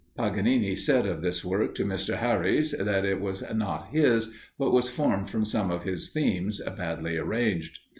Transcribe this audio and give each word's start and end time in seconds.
Paganini 0.17 0.73
said 0.73 1.05
of 1.05 1.21
this 1.21 1.45
work 1.45 1.75
to 1.75 1.85
Mr. 1.85 2.17
Harrys, 2.17 2.71
that 2.71 3.05
it 3.05 3.21
was 3.21 3.43
not 3.53 3.89
his, 3.91 4.33
but 4.57 4.71
was 4.71 4.89
formed 4.89 5.29
from 5.29 5.45
some 5.45 5.69
of 5.69 5.83
his 5.83 6.09
themes 6.09 6.59
badly 6.75 7.17
arranged. 7.17 7.77